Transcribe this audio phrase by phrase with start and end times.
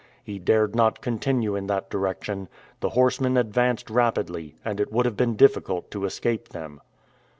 [0.23, 2.49] He dared not continue in that direction.
[2.79, 6.81] The horsemen advanced rapidly, and it would have been difficult to escape them.